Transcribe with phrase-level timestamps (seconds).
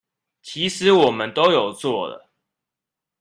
[0.41, 2.31] 其實我們都有做了